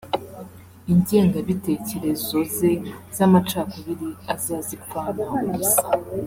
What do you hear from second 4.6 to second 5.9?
zipfana ubusa